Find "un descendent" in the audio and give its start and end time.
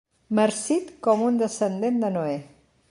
1.27-2.03